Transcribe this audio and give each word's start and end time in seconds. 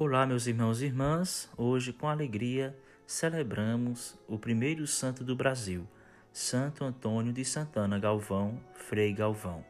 Olá, 0.00 0.24
meus 0.24 0.46
irmãos 0.46 0.80
e 0.80 0.84
irmãs. 0.84 1.50
Hoje, 1.56 1.92
com 1.92 2.06
alegria, 2.06 2.72
celebramos 3.04 4.16
o 4.28 4.38
primeiro 4.38 4.86
santo 4.86 5.24
do 5.24 5.34
Brasil, 5.34 5.88
Santo 6.32 6.84
Antônio 6.84 7.32
de 7.32 7.44
Santana 7.44 7.98
Galvão, 7.98 8.60
Frei 8.74 9.12
Galvão. 9.12 9.64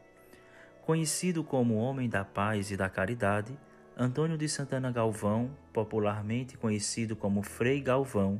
Conhecido 0.85 1.43
como 1.43 1.77
homem 1.77 2.07
da 2.07 2.23
paz 2.23 2.69
e 2.69 2.77
da 2.77 2.87
caridade, 2.87 3.57
Antônio 3.97 4.37
de 4.37 4.47
Santana 4.47 4.91
Galvão, 4.91 5.49
popularmente 5.73 6.55
conhecido 6.55 7.15
como 7.15 7.41
Frei 7.41 7.81
Galvão, 7.81 8.39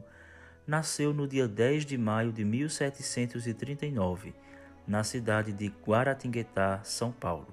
nasceu 0.67 1.11
no 1.11 1.27
dia 1.27 1.47
10 1.47 1.87
de 1.87 1.97
maio 1.97 2.31
de 2.31 2.45
1739, 2.45 4.35
na 4.85 5.03
cidade 5.03 5.51
de 5.51 5.73
Guaratinguetá, 5.83 6.81
São 6.83 7.11
Paulo. 7.11 7.47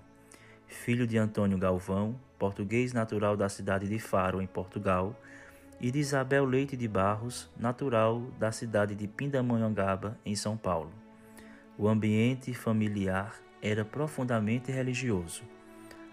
Filho 0.66 1.06
de 1.06 1.16
Antônio 1.16 1.56
Galvão, 1.56 2.20
português 2.38 2.92
natural 2.92 3.36
da 3.36 3.48
cidade 3.48 3.88
de 3.88 3.98
Faro, 3.98 4.40
em 4.40 4.46
Portugal, 4.46 5.18
e 5.80 5.90
de 5.90 5.98
Isabel 5.98 6.44
Leite 6.44 6.76
de 6.76 6.88
Barros, 6.88 7.50
natural 7.58 8.20
da 8.38 8.50
cidade 8.50 8.94
de 8.94 9.06
Pindamonhangaba, 9.06 10.18
em 10.24 10.34
São 10.34 10.56
Paulo. 10.56 10.92
O 11.78 11.88
ambiente 11.88 12.54
familiar 12.54 13.36
era 13.60 13.84
profundamente 13.84 14.72
religioso. 14.72 15.42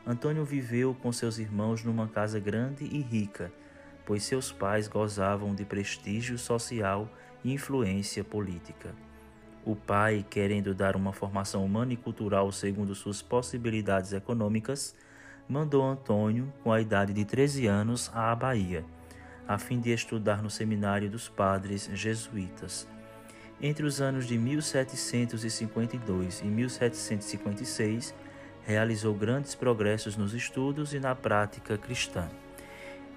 Antônio 0.06 0.44
viveu 0.44 0.94
com 0.94 1.14
seus 1.14 1.38
irmãos 1.38 1.84
numa 1.84 2.08
casa 2.08 2.40
grande 2.40 2.84
e 2.84 3.02
rica, 3.02 3.52
pois 4.06 4.24
seus 4.24 4.52
pais 4.52 4.88
gozavam 4.90 5.56
de 5.56 5.64
prestígio 5.64 6.38
social 6.38 7.10
e 7.44 7.54
influência 7.54 8.24
política. 8.24 8.94
O 9.66 9.78
pai, 9.78 10.26
querendo 10.30 10.76
dar 10.76 10.98
uma 10.98 11.14
formação 11.14 11.64
humana 11.64 11.94
e 11.94 11.98
cultural 11.98 12.52
segundo 12.52 12.94
suas 12.94 13.22
possibilidades 13.22 14.12
econômicas, 14.12 14.94
mandou 15.48 15.84
Antônio, 15.84 16.52
com 16.64 16.72
a 16.72 16.82
idade 16.82 17.14
de 17.14 17.26
13 17.26 17.68
anos, 17.68 18.10
à 18.14 18.34
Bahia, 18.36 18.86
a 19.48 19.58
fim 19.58 19.80
de 19.80 19.92
estudar 19.92 20.42
no 20.42 20.50
seminário 20.50 21.10
dos 21.10 21.28
padres 21.28 21.90
jesuítas. 21.94 22.88
Entre 23.62 23.86
os 23.86 24.02
anos 24.02 24.26
de 24.26 24.38
1752 24.38 26.42
e 26.42 26.46
1756, 26.46 28.16
realizou 28.66 29.14
grandes 29.14 29.56
progressos 29.56 30.18
nos 30.18 30.34
estudos 30.34 30.94
e 30.94 31.00
na 31.00 31.16
prática 31.16 31.78
cristã. 31.78 32.30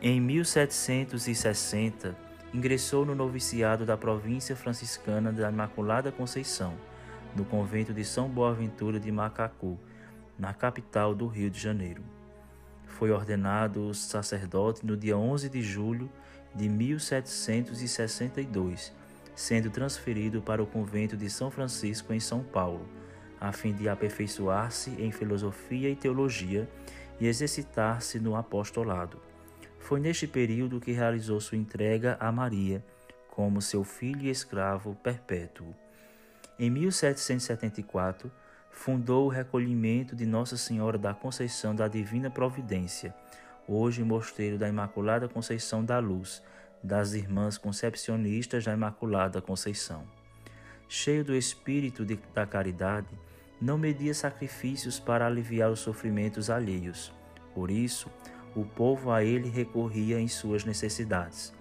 Em 0.01 0.21
1760, 0.21 2.17
ingressou 2.53 3.05
no 3.05 3.15
noviciado 3.15 3.87
da 3.87 3.97
província 3.97 4.55
franciscana 4.55 5.33
da 5.33 5.51
Imaculada 5.51 6.13
Conceição, 6.13 6.75
no 7.35 7.45
convento 7.45 7.93
de 7.93 8.05
São 8.05 8.29
Boaventura 8.29 9.01
de 9.01 9.11
Macacu, 9.11 9.79
na 10.39 10.53
capital 10.53 11.15
do 11.15 11.27
Rio 11.27 11.51
de 11.51 11.59
Janeiro. 11.59 12.16
Foi 12.99 13.11
ordenado 13.11 13.93
sacerdote 13.93 14.87
no 14.87 14.97
dia 14.97 15.19
11 15.19 15.51
de 15.51 15.61
julho 15.61 16.11
de 16.55 16.67
1762, 16.67 18.91
sendo 19.35 19.69
transferido 19.69 20.41
para 20.41 20.63
o 20.63 20.67
convento 20.67 21.15
de 21.15 21.29
São 21.29 21.51
Francisco 21.51 22.15
em 22.15 22.21
São 22.21 22.43
Paulo, 22.43 22.89
a 23.39 23.53
fim 23.53 23.75
de 23.75 23.87
aperfeiçoar-se 23.87 24.93
em 24.93 25.13
filosofia 25.13 25.91
e 25.91 25.95
teologia 25.95 26.67
e 27.21 27.27
exercitar-se 27.27 28.19
no 28.19 28.35
apostolado. 28.35 29.21
Foi 29.79 30.01
neste 30.01 30.27
período 30.27 30.81
que 30.81 30.93
realizou 30.93 31.39
sua 31.39 31.59
entrega 31.59 32.17
a 32.19 32.33
Maria 32.33 32.83
como 33.29 33.61
seu 33.61 33.85
filho 33.85 34.23
e 34.23 34.31
escravo 34.31 34.95
perpétuo. 35.03 35.75
Em 36.59 36.71
1774, 36.71 38.33
fundou 38.77 39.25
o 39.25 39.31
recolhimento 39.31 40.15
de 40.15 40.27
Nossa 40.27 40.57
Senhora 40.57 40.99
da 40.99 41.15
Conceição 41.15 41.75
da 41.75 41.89
Divina 41.89 42.31
Providência, 42.31 43.13
hoje 43.67 44.05
Mosteiro 44.05 44.59
da 44.59 44.69
Imaculada 44.69 45.27
Conceição 45.27 45.83
da 45.83 45.99
Luz, 45.99 46.43
das 46.83 47.15
Irmãs 47.15 47.57
Concepcionistas 47.57 48.65
da 48.65 48.75
Imaculada 48.75 49.41
Conceição. 49.41 50.05
Cheio 50.89 51.25
do 51.25 51.35
espírito 51.35 52.05
de, 52.05 52.21
da 52.35 52.47
caridade, 52.47 53.09
não 53.61 53.79
media 53.79 54.13
sacrifícios 54.13 55.01
para 55.01 55.27
aliviar 55.27 55.71
os 55.71 55.81
sofrimentos 55.81 56.51
alheios. 56.51 57.13
Por 57.55 57.71
isso, 57.71 58.11
o 58.55 58.65
povo 58.65 59.11
a 59.11 59.25
ele 59.25 59.49
recorria 59.49 60.21
em 60.21 60.29
suas 60.29 60.65
necessidades. 60.65 61.53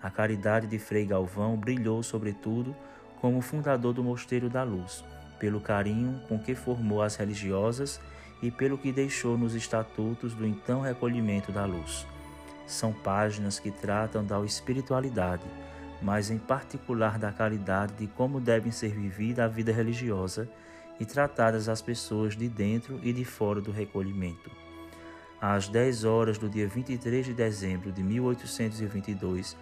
A 0.00 0.08
caridade 0.10 0.68
de 0.68 0.78
Frei 0.78 1.04
Galvão 1.04 1.56
brilhou, 1.56 2.02
sobretudo, 2.04 2.74
como 3.20 3.42
fundador 3.42 3.92
do 3.92 4.02
Mosteiro 4.02 4.48
da 4.48 4.62
Luz 4.62 5.04
pelo 5.42 5.60
carinho 5.60 6.20
com 6.28 6.38
que 6.38 6.54
formou 6.54 7.02
as 7.02 7.16
religiosas 7.16 8.00
e 8.40 8.48
pelo 8.48 8.78
que 8.78 8.92
deixou 8.92 9.36
nos 9.36 9.56
estatutos 9.56 10.34
do 10.34 10.46
então 10.46 10.82
recolhimento 10.82 11.50
da 11.50 11.64
luz. 11.64 12.06
São 12.64 12.92
páginas 12.92 13.58
que 13.58 13.72
tratam 13.72 14.24
da 14.24 14.40
espiritualidade, 14.44 15.42
mas 16.00 16.30
em 16.30 16.38
particular 16.38 17.18
da 17.18 17.32
caridade 17.32 17.94
de 17.94 18.06
como 18.06 18.40
devem 18.40 18.70
ser 18.70 18.90
vivida 18.92 19.44
a 19.44 19.48
vida 19.48 19.72
religiosa 19.72 20.48
e 21.00 21.04
tratadas 21.04 21.68
as 21.68 21.82
pessoas 21.82 22.36
de 22.36 22.48
dentro 22.48 23.00
e 23.02 23.12
de 23.12 23.24
fora 23.24 23.60
do 23.60 23.72
recolhimento. 23.72 24.48
Às 25.40 25.66
10 25.66 26.04
horas 26.04 26.38
do 26.38 26.48
dia 26.48 26.68
23 26.68 27.26
de 27.26 27.34
dezembro 27.34 27.90
de 27.90 28.00
1822, 28.00 29.56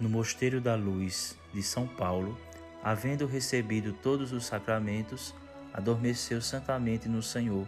no 0.00 0.08
Mosteiro 0.08 0.60
da 0.60 0.76
Luz 0.76 1.36
de 1.52 1.64
São 1.64 1.84
Paulo, 1.84 2.38
havendo 2.82 3.26
recebido 3.26 3.92
todos 3.92 4.32
os 4.32 4.46
sacramentos, 4.46 5.34
adormeceu 5.72 6.40
santamente 6.40 7.08
no 7.08 7.22
Senhor, 7.22 7.66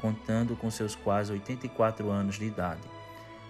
contando 0.00 0.56
com 0.56 0.70
seus 0.70 0.94
quase 0.94 1.32
84 1.32 2.10
anos 2.10 2.36
de 2.36 2.46
idade. 2.46 2.82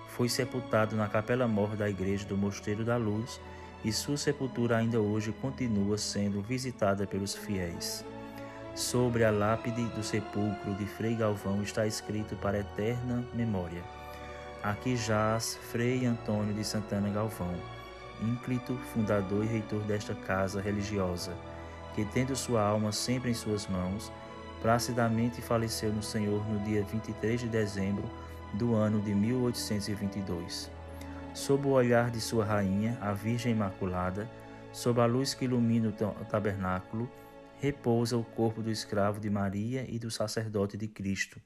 Foi 0.08 0.28
sepultado 0.28 0.94
na 0.94 1.08
capela 1.08 1.48
mor 1.48 1.74
da 1.76 1.88
igreja 1.88 2.24
do 2.26 2.36
Mosteiro 2.36 2.84
da 2.84 2.96
Luz 2.96 3.40
e 3.84 3.92
sua 3.92 4.16
sepultura 4.16 4.76
ainda 4.76 5.00
hoje 5.00 5.32
continua 5.32 5.98
sendo 5.98 6.40
visitada 6.40 7.06
pelos 7.06 7.34
fiéis. 7.34 8.04
Sobre 8.74 9.24
a 9.24 9.30
lápide 9.30 9.84
do 9.86 10.02
sepulcro 10.02 10.74
de 10.74 10.86
Frei 10.86 11.14
Galvão 11.14 11.62
está 11.62 11.86
escrito 11.86 12.34
para 12.36 12.58
eterna 12.58 13.24
memória: 13.32 13.82
Aqui 14.62 14.96
jaz 14.96 15.56
Frei 15.70 16.06
Antônio 16.06 16.54
de 16.54 16.64
Santana 16.64 17.08
Galvão 17.10 17.54
ínclito, 18.30 18.76
fundador 18.92 19.44
e 19.44 19.48
reitor 19.48 19.80
desta 19.82 20.14
casa 20.14 20.60
religiosa, 20.60 21.36
que, 21.94 22.04
tendo 22.04 22.34
sua 22.34 22.62
alma 22.62 22.92
sempre 22.92 23.30
em 23.30 23.34
suas 23.34 23.66
mãos, 23.66 24.12
placidamente 24.60 25.42
faleceu 25.42 25.92
no 25.92 26.02
Senhor 26.02 26.44
no 26.48 26.58
dia 26.60 26.82
23 26.84 27.40
de 27.40 27.48
dezembro 27.48 28.04
do 28.54 28.74
ano 28.74 29.00
de 29.00 29.14
1822. 29.14 30.70
Sob 31.34 31.66
o 31.66 31.72
olhar 31.72 32.10
de 32.10 32.20
sua 32.20 32.44
rainha, 32.44 32.96
a 33.00 33.12
Virgem 33.12 33.52
Imaculada, 33.52 34.30
sob 34.72 35.00
a 35.00 35.06
luz 35.06 35.34
que 35.34 35.44
ilumina 35.44 35.88
o 35.88 36.24
tabernáculo, 36.24 37.10
repousa 37.60 38.16
o 38.16 38.24
corpo 38.24 38.62
do 38.62 38.70
escravo 38.70 39.20
de 39.20 39.30
Maria 39.30 39.84
e 39.88 39.98
do 39.98 40.10
sacerdote 40.10 40.76
de 40.76 40.88
Cristo, 40.88 41.40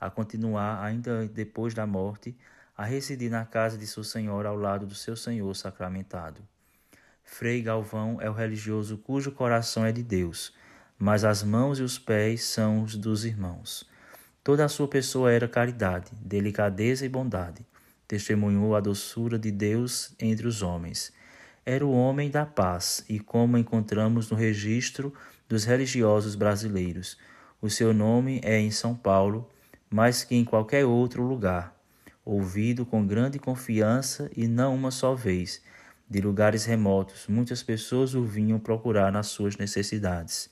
a 0.00 0.10
continuar, 0.10 0.82
ainda 0.82 1.26
depois 1.26 1.74
da 1.74 1.86
morte, 1.86 2.36
a 2.76 2.84
residir 2.84 3.30
na 3.30 3.44
casa 3.44 3.78
de 3.78 3.86
sua 3.86 4.04
senhora 4.04 4.50
ao 4.50 4.56
lado 4.56 4.86
do 4.86 4.94
seu 4.94 5.16
senhor 5.16 5.54
sacramentado. 5.56 6.42
Frei 7.24 7.62
Galvão 7.62 8.20
é 8.20 8.28
o 8.28 8.34
religioso 8.34 8.98
cujo 8.98 9.32
coração 9.32 9.84
é 9.84 9.92
de 9.92 10.02
Deus, 10.02 10.52
mas 10.98 11.24
as 11.24 11.42
mãos 11.42 11.78
e 11.78 11.82
os 11.82 11.98
pés 11.98 12.44
são 12.44 12.82
os 12.82 12.94
dos 12.94 13.24
irmãos. 13.24 13.88
Toda 14.44 14.64
a 14.64 14.68
sua 14.68 14.86
pessoa 14.86 15.32
era 15.32 15.48
caridade, 15.48 16.10
delicadeza 16.20 17.04
e 17.04 17.08
bondade. 17.08 17.66
Testemunhou 18.06 18.76
a 18.76 18.80
doçura 18.80 19.38
de 19.38 19.50
Deus 19.50 20.14
entre 20.20 20.46
os 20.46 20.62
homens. 20.62 21.12
Era 21.64 21.84
o 21.84 21.90
homem 21.90 22.30
da 22.30 22.46
paz, 22.46 23.04
e 23.08 23.18
como 23.18 23.58
encontramos 23.58 24.30
no 24.30 24.36
registro 24.36 25.12
dos 25.48 25.64
religiosos 25.64 26.36
brasileiros, 26.36 27.18
o 27.60 27.68
seu 27.68 27.92
nome 27.92 28.40
é 28.44 28.60
em 28.60 28.70
São 28.70 28.94
Paulo, 28.94 29.50
mais 29.90 30.22
que 30.22 30.36
em 30.36 30.44
qualquer 30.44 30.84
outro 30.84 31.24
lugar 31.24 31.75
ouvido 32.26 32.84
com 32.84 33.06
grande 33.06 33.38
confiança 33.38 34.28
e 34.36 34.48
não 34.48 34.74
uma 34.74 34.90
só 34.90 35.14
vez. 35.14 35.62
De 36.10 36.20
lugares 36.20 36.64
remotos, 36.64 37.26
muitas 37.28 37.62
pessoas 37.62 38.16
o 38.16 38.24
vinham 38.24 38.58
procurar 38.58 39.12
nas 39.12 39.28
suas 39.28 39.56
necessidades. 39.56 40.50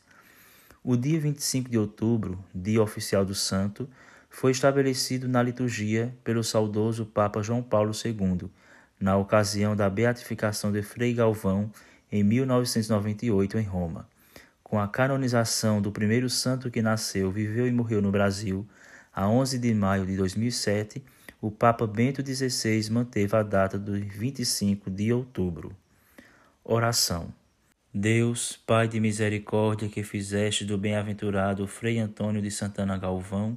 O 0.85 0.97
dia 0.97 1.19
25 1.19 1.69
de 1.69 1.77
outubro, 1.77 2.39
dia 2.55 2.81
oficial 2.81 3.25
do 3.25 3.35
santo, 3.35 3.89
foi 4.31 4.53
estabelecido 4.53 5.29
na 5.29 5.43
liturgia 5.43 6.15
pelo 6.23 6.45
saudoso 6.45 7.07
Papa 7.07 7.43
João 7.43 7.63
Paulo 7.63 7.93
II, 7.93 8.49
na 9.01 9.17
ocasião 9.17 9.75
da 9.75 9.91
beatificação 9.91 10.71
de 10.71 10.83
Frei 10.83 11.13
Galvão 11.13 11.71
em 12.11 12.23
1998 12.23 13.59
em 13.59 13.65
Roma. 13.65 14.09
Com 14.63 14.79
a 14.81 14.87
canonização 14.87 15.81
do 15.81 15.91
primeiro 15.91 16.31
santo 16.31 16.71
que 16.71 16.83
nasceu, 16.83 17.31
viveu 17.31 17.67
e 17.67 17.73
morreu 17.73 18.01
no 18.01 18.11
Brasil, 18.11 18.67
a 19.13 19.29
11 19.29 19.59
de 19.59 19.75
maio 19.75 20.07
de 20.07 20.17
2007, 20.17 21.03
o 21.41 21.51
Papa 21.51 21.87
Bento 21.87 22.23
XVI 22.25 22.91
manteve 22.91 23.37
a 23.37 23.43
data 23.43 23.79
do 23.79 23.93
25 23.93 24.91
de 24.91 25.13
outubro. 25.13 25.77
Oração. 26.65 27.33
Deus, 27.93 28.57
Pai 28.67 28.89
de 28.89 28.99
misericórdia, 28.99 29.89
que 29.89 30.03
fizeste 30.03 30.65
do 30.65 30.77
bem-aventurado 30.77 31.67
Frei 31.67 31.99
Antônio 31.99 32.43
de 32.43 32.51
Santana 32.51 32.97
Galvão 32.97 33.57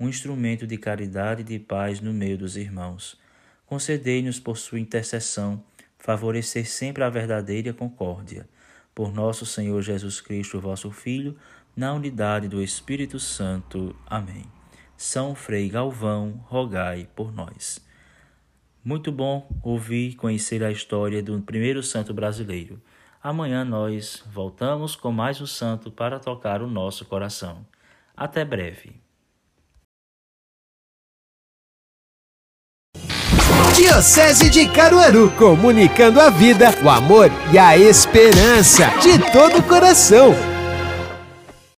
um 0.00 0.08
instrumento 0.08 0.66
de 0.66 0.78
caridade 0.78 1.42
e 1.42 1.44
de 1.44 1.58
paz 1.58 2.00
no 2.00 2.12
meio 2.12 2.38
dos 2.38 2.56
irmãos. 2.56 3.20
concedei-nos 3.66 4.40
por 4.40 4.56
sua 4.56 4.80
intercessão 4.80 5.62
favorecer 5.96 6.66
sempre 6.66 7.04
a 7.04 7.10
verdadeira 7.10 7.72
concórdia. 7.72 8.48
Por 8.92 9.12
nosso 9.12 9.46
Senhor 9.46 9.80
Jesus 9.80 10.20
Cristo, 10.20 10.58
vosso 10.58 10.90
Filho, 10.90 11.36
na 11.76 11.92
unidade 11.92 12.48
do 12.48 12.60
Espírito 12.60 13.20
Santo. 13.20 13.94
Amém. 14.06 14.59
São 15.00 15.34
Frei 15.34 15.70
Galvão, 15.70 16.44
rogai 16.46 17.08
por 17.16 17.32
nós. 17.32 17.80
Muito 18.84 19.10
bom 19.10 19.48
ouvir 19.62 20.10
e 20.10 20.14
conhecer 20.14 20.62
a 20.62 20.70
história 20.70 21.22
do 21.22 21.40
primeiro 21.40 21.82
santo 21.82 22.12
brasileiro. 22.12 22.78
Amanhã 23.22 23.64
nós 23.64 24.22
voltamos 24.30 24.94
com 24.94 25.10
mais 25.10 25.40
um 25.40 25.46
santo 25.46 25.90
para 25.90 26.18
tocar 26.18 26.60
o 26.60 26.66
nosso 26.66 27.06
coração. 27.06 27.64
Até 28.14 28.44
breve. 28.44 29.00
Diocese 33.74 34.50
de 34.50 34.68
Caruaru, 34.68 35.30
comunicando 35.30 36.20
a 36.20 36.28
vida, 36.28 36.74
o 36.84 36.90
amor 36.90 37.30
e 37.50 37.58
a 37.58 37.74
esperança 37.74 38.88
de 39.00 39.18
todo 39.32 39.60
o 39.60 39.62
coração. 39.62 40.49